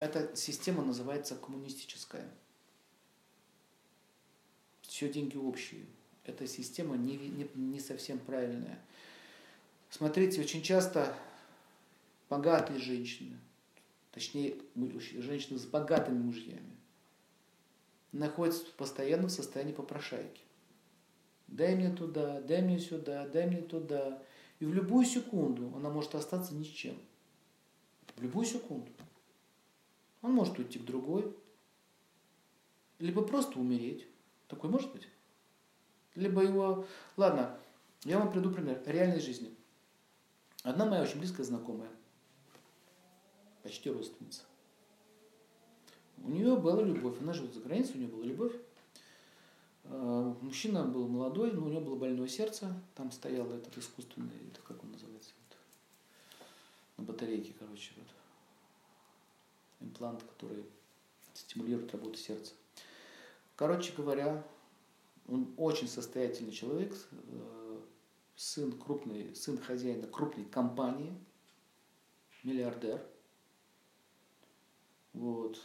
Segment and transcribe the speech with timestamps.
[0.00, 2.28] Эта система называется коммунистическая.
[4.82, 5.86] Все деньги общие.
[6.24, 8.78] Эта система не, не, не совсем правильная.
[9.90, 11.16] Смотрите, очень часто
[12.28, 13.38] богатые женщины,
[14.12, 16.76] точнее женщины с богатыми мужьями,
[18.12, 20.42] находятся постоянно в состоянии попрошайки.
[21.48, 24.22] Дай мне туда, дай мне сюда, дай мне туда.
[24.60, 26.98] И в любую секунду она может остаться ни с чем.
[28.16, 28.90] В любую секунду.
[30.22, 31.34] Он может уйти к другой.
[32.98, 34.06] Либо просто умереть.
[34.48, 35.08] Такой может быть.
[36.14, 36.86] Либо его...
[37.16, 37.58] Ладно,
[38.04, 39.54] я вам приду пример реальной жизни.
[40.64, 41.90] Одна моя очень близкая знакомая,
[43.62, 44.42] почти родственница.
[46.18, 47.20] У нее была любовь.
[47.20, 48.54] Она живет за границей, у нее была любовь.
[49.84, 52.74] А, мужчина был молодой, но у него было больное сердце.
[52.94, 55.56] Там стоял этот искусственный, это как он называется, вот,
[56.96, 58.08] на батарейке, короче, вот,
[59.80, 60.64] имплант, который
[61.34, 62.52] стимулирует работу сердца.
[63.56, 64.44] Короче говоря,
[65.26, 67.80] он очень состоятельный человек, э,
[68.36, 71.12] сын крупный, сын хозяина крупной компании,
[72.42, 73.04] миллиардер.
[75.12, 75.60] Вот.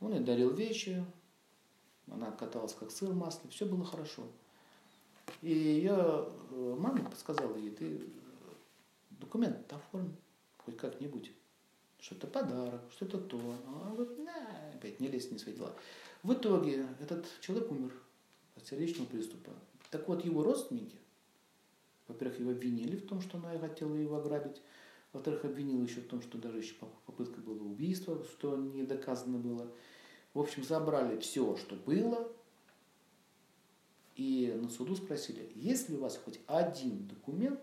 [0.00, 1.04] Он ей дарил вещи,
[2.08, 4.26] она каталась как сыр в масле, все было хорошо.
[5.42, 8.10] И ее э, мама подсказала ей, ты
[9.10, 10.16] документ оформи
[10.58, 11.32] хоть как-нибудь.
[12.00, 13.38] Что это подарок, что это то.
[13.66, 15.74] А она говорит, на, опять не лезь, не свои дела.
[16.22, 17.92] В итоге этот человек умер
[18.56, 19.52] от сердечного приступа.
[19.90, 20.96] Так вот, его родственники,
[22.08, 24.60] во-первых, его обвинили в том, что она хотела его ограбить.
[25.12, 26.74] Во-вторых, обвинил еще в том, что даже еще
[27.06, 29.70] попытка была убийства, что не доказано было.
[30.34, 32.30] В общем, забрали все, что было,
[34.14, 37.60] и на суду спросили, есть ли у вас хоть один документ,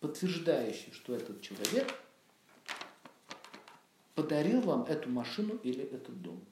[0.00, 1.92] подтверждающий, что этот человек
[4.14, 6.44] подарил вам эту машину или этот дом.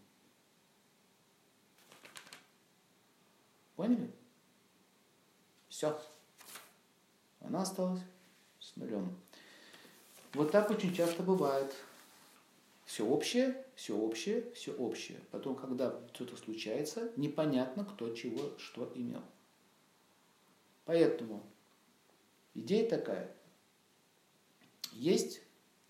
[3.76, 4.10] Поняли?
[5.68, 6.00] Все.
[7.40, 8.02] Она осталась
[8.58, 9.16] с нулем.
[10.34, 11.74] Вот так очень часто бывает.
[12.84, 15.20] Все общее, все общее, все общее.
[15.30, 19.22] Потом, когда что-то случается, непонятно, кто чего, что имел.
[20.84, 21.42] Поэтому
[22.54, 23.34] идея такая.
[24.92, 25.40] Есть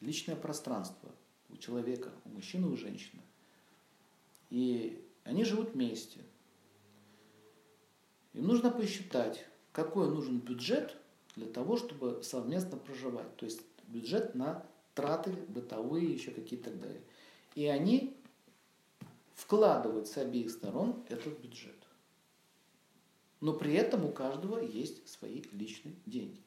[0.00, 1.10] личное пространство
[1.52, 3.22] у человека, у мужчины, у женщины.
[4.50, 6.20] И они живут вместе.
[8.32, 10.96] Им нужно посчитать, какой нужен бюджет
[11.36, 13.36] для того, чтобы совместно проживать.
[13.36, 17.02] То есть бюджет на траты бытовые, еще какие-то так далее.
[17.54, 18.16] И они
[19.34, 21.76] вкладывают с обеих сторон этот бюджет.
[23.40, 26.40] Но при этом у каждого есть свои личные деньги.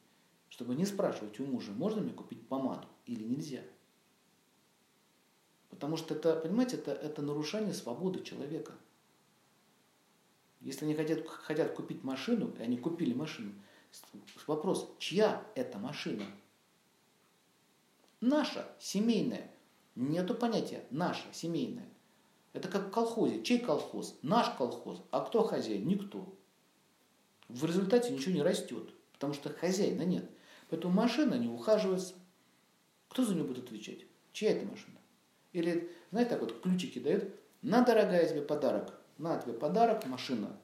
[0.48, 3.62] Чтобы не спрашивать у мужа, можно мне купить помаду или нельзя.
[5.74, 8.72] Потому что это, понимаете, это, это нарушение свободы человека.
[10.60, 13.52] Если они хотят, хотят купить машину, и они купили машину,
[14.46, 16.24] вопрос, чья это машина?
[18.20, 19.50] Наша, семейная.
[19.96, 21.88] Нету понятия наша, семейная.
[22.52, 23.42] Это как в колхозе.
[23.42, 24.16] Чей колхоз?
[24.22, 25.02] Наш колхоз.
[25.10, 25.86] А кто хозяин?
[25.86, 26.34] Никто.
[27.48, 30.30] В результате ничего не растет, потому что хозяина нет.
[30.70, 32.14] Поэтому машина не ухаживается.
[33.08, 34.06] Кто за нее будет отвечать?
[34.32, 34.98] Чья это машина?
[35.54, 37.32] Или, знаете, так вот ключики дают.
[37.62, 38.92] На, дорогая, тебе подарок.
[39.16, 40.54] На тебе подарок, машина.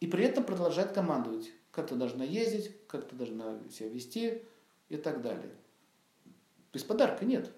[0.00, 1.50] И при этом продолжать командовать.
[1.72, 4.42] Как ты должна ездить, как ты должна себя вести
[4.88, 5.50] и так далее.
[6.72, 7.52] Есть подарка нет.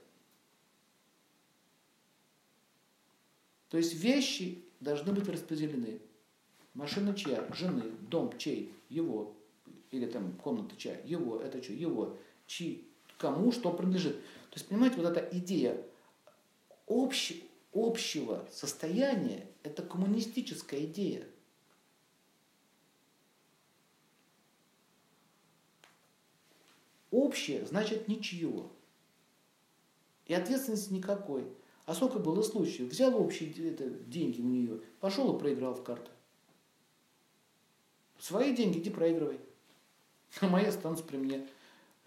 [3.69, 6.01] То есть вещи должны быть распределены.
[6.73, 7.47] Машина чья?
[7.53, 7.83] Жены.
[8.09, 8.73] Дом чей?
[8.89, 9.37] Его.
[9.91, 10.99] Или там комната чья?
[11.05, 11.39] Его.
[11.39, 11.75] Это что?
[11.75, 12.17] Его.
[12.47, 12.89] Чьи?
[13.19, 14.17] Кому что принадлежит?
[14.17, 15.85] То есть, понимаете, вот эта идея
[16.89, 17.35] общ,
[17.73, 21.27] общего состояния– это коммунистическая идея.
[27.11, 28.71] Общее значит ничего.
[30.27, 31.51] И ответственности никакой.
[31.87, 32.91] А сколько было случаев?
[32.91, 36.11] Взял общие это, деньги у нее, пошел и проиграл в карты.
[38.19, 39.41] Свои деньги иди проигрывай.
[40.41, 41.49] А мои останутся при мне.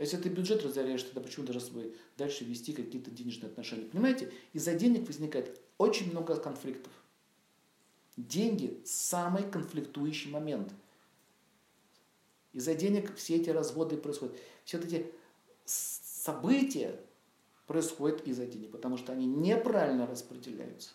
[0.01, 3.85] Если ты бюджет разоряешь, тогда почему должен дальше вести какие-то денежные отношения?
[3.85, 6.91] Понимаете, из-за денег возникает очень много конфликтов.
[8.17, 10.73] Деньги– самый конфликтующий момент.
[12.51, 14.35] Из-за денег все эти разводы происходят.
[14.65, 15.13] Все эти
[15.65, 16.99] события
[17.67, 20.89] происходит из-за денег, потому что они неправильно распределяются.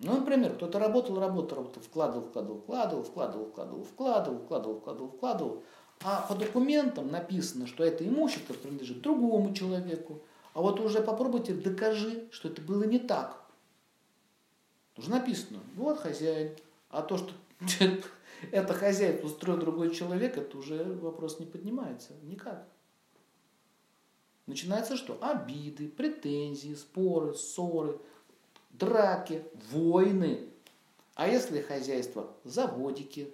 [0.00, 5.64] Ну, например, кто-то работал, работал, работал, вкладывал, вкладывал, вкладывал, вкладывал, вкладывал, вкладывал, вкладывал, вкладывал, вкладывал,
[6.02, 10.20] а по документам написано, что это имущество принадлежит другому человеку,
[10.54, 13.42] А вот уже попробуйте докажи, что это было не так.
[14.96, 16.56] Уже написано, вот хозяин.
[16.90, 17.32] А то, что
[18.52, 22.12] это хозяин устроил другой человек, это уже вопрос не поднимается.
[22.22, 22.66] Никак.
[24.46, 25.18] Начинается что?
[25.20, 27.98] Обиды, претензии, споры, ссоры,
[28.70, 30.48] драки, войны.
[31.14, 32.30] А если хозяйство?
[32.44, 33.32] Заводики,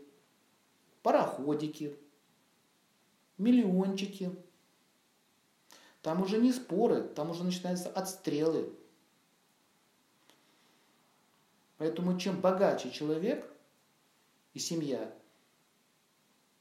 [1.02, 1.96] пароходики,
[3.42, 4.34] миллиончики.
[6.02, 8.72] Там уже не споры, там уже начинаются отстрелы.
[11.78, 13.48] Поэтому чем богаче человек
[14.54, 15.12] и семья,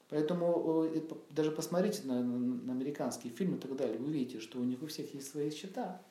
[0.08, 1.00] поэтому э,
[1.30, 4.86] даже посмотрите на, на американские фильмы и так далее, вы увидите, что у них у
[4.86, 6.02] всех есть свои счета,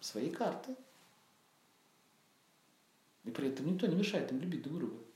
[0.00, 0.74] свои карты.
[3.24, 5.07] И при этом никто не мешает им любить друг друга.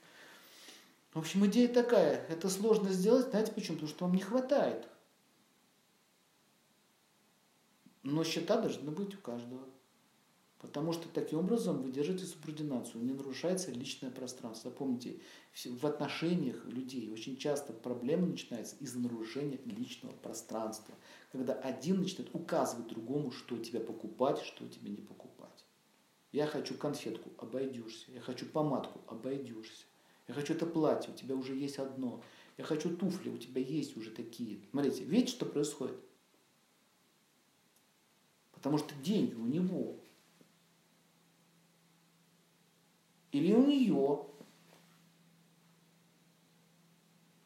[1.12, 2.26] В общем, идея такая.
[2.29, 3.76] Это сложно сделать, знаете почему?
[3.76, 4.88] Потому что вам не хватает.
[8.03, 9.69] Но счета должны быть у каждого.
[10.59, 14.70] Потому что таким образом вы держите субординацию, не нарушается личное пространство.
[14.70, 15.20] Помните,
[15.64, 20.94] в отношениях людей очень часто проблема начинается из-за нарушения личного пространства.
[21.32, 25.64] Когда один начинает указывать другому, что тебе покупать, что тебе не покупать.
[26.31, 28.12] Я хочу конфетку, обойдешься.
[28.12, 29.85] Я хочу помадку, обойдешься.
[30.29, 32.23] Я хочу это платье, у тебя уже есть одно.
[32.57, 34.61] Я хочу туфли, у тебя есть уже такие.
[34.71, 35.97] Смотрите, видите, что происходит?
[38.53, 39.99] Потому что деньги у него.
[43.33, 44.27] Или у нее.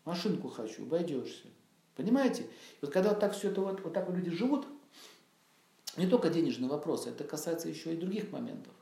[0.04, 1.48] Машинку хочу, обойдешься.
[1.96, 2.48] Понимаете?
[2.80, 4.66] Вот когда вот так все это вот, вот так люди живут,
[5.96, 8.74] не только денежные вопросы, это касается еще и других моментов.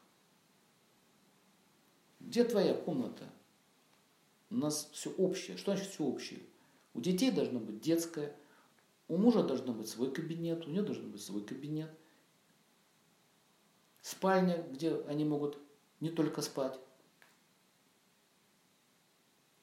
[2.19, 3.31] Где твоя комната?
[4.55, 5.57] У нас все общее.
[5.57, 6.41] Что значит все общее?
[6.95, 8.35] У детей должно быть детское,
[9.09, 11.91] у мужа должно быть свой кабинет, у нее должен быть свой кабинет–
[14.05, 15.59] спальня, где они могут
[16.01, 16.79] не только спать.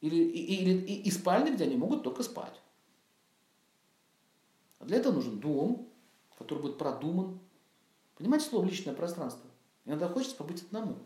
[0.02, 2.60] Или, или и, и спальня, где они могут только спать.
[4.80, 5.88] А для этого нужен дом,
[6.40, 7.40] который будет продуман.
[8.16, 9.48] Понимаете слово личное пространство?
[9.86, 10.98] Иногда хочется побыть одному.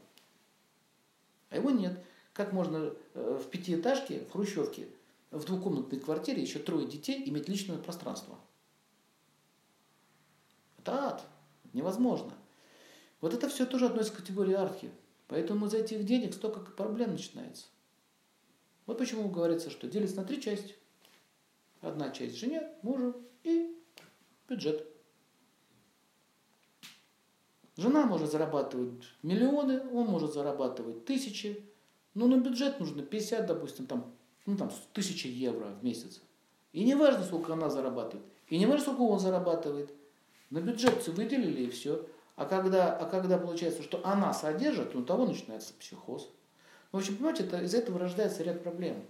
[1.49, 2.05] А его нет.
[2.35, 4.89] Как можно э, в пятиэтажке, в хрущевке,
[5.31, 8.37] в двухкомнатной квартире еще трое детей иметь личное пространство?
[10.77, 11.25] Это ад.
[11.71, 12.33] Невозможно.
[13.21, 14.91] Вот это все тоже одно из категорий архи.
[15.29, 17.67] Поэтому из этих денег столько проблем начинается.
[18.85, 20.75] Вот почему говорится, что делится на три части.
[21.79, 23.81] Одна часть жене, мужу и
[24.49, 24.85] бюджет.
[27.77, 31.63] Жена может зарабатывать миллионы, он может зарабатывать тысячи.
[32.15, 34.11] Но на бюджет нужно 50, допустим, там,
[34.45, 36.21] ну, там, тысячи евро в месяц.
[36.71, 38.25] И не важно, сколько она зарабатывает.
[38.47, 39.91] И не важно, сколько он зарабатывает.
[40.49, 42.07] На бюджет все выделили и все.
[42.35, 46.29] А когда, а когда получается, что она содержит, у того начинается психоз.
[46.91, 49.05] В общем, понимаете, это, из этого рождается ряд проблем.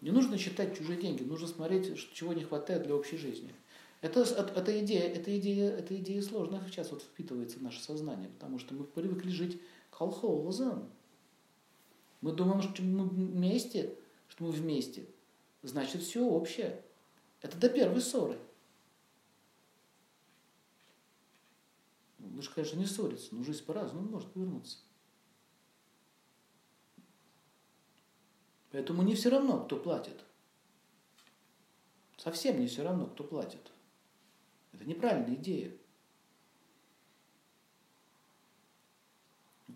[0.00, 3.52] Не нужно считать чужие деньги, нужно смотреть, чего не хватает для общей жизни.
[4.00, 8.60] Это, это, идея, это, идея, это идея сложная сейчас вот впитывается в наше сознание, потому
[8.60, 9.60] что мы привыкли жить
[9.98, 10.88] колхозом.
[12.20, 13.96] Мы думаем, что мы вместе,
[14.28, 15.06] что мы вместе,
[15.62, 16.84] значит все общее.
[17.42, 18.38] Это до первой ссоры.
[22.20, 24.78] Лучше, конечно, не ссориться, но жизнь по-разному может повернуться.
[28.70, 30.24] Поэтому не все равно, кто платит.
[32.16, 33.72] Совсем не все равно, кто платит.
[34.72, 35.72] Это неправильная идея.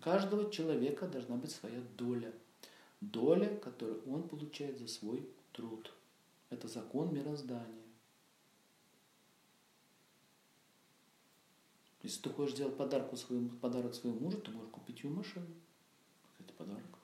[0.03, 2.33] Каждого человека должна быть своя доля.
[2.99, 5.93] Доля, которую он получает за свой труд.
[6.49, 7.81] Это закон мироздания.
[12.01, 15.47] Если ты хочешь сделать подарку своему, подарок своему мужу, ты можешь купить ему машину.
[16.39, 16.99] Это подарок.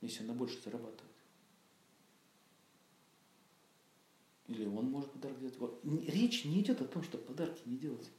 [0.00, 1.12] Если она больше зарабатывает.
[4.48, 5.56] Или он может подарок делать.
[6.08, 8.10] Речь не идет о том, что подарки не делать.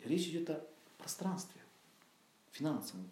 [0.00, 0.66] Речь идет о
[0.98, 1.63] пространстве
[2.54, 3.10] finansom.